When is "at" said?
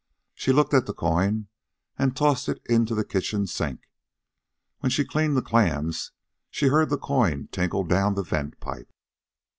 0.73-0.87